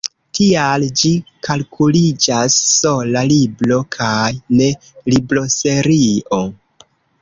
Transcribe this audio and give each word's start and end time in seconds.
Tial 0.37 0.85
ĝi 1.01 1.11
kalkuliĝas 1.47 2.57
sola 2.71 3.25
libro 3.35 3.81
kaj 3.99 4.21
ne 4.57 4.75
libroserio. 5.15 6.47